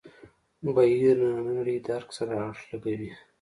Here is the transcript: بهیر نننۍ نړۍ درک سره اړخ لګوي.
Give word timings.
بهیر 0.75 1.17
نننۍ 1.21 1.51
نړۍ 1.57 1.77
درک 1.87 2.09
سره 2.17 2.33
اړخ 2.47 2.59
لګوي. 2.71 3.11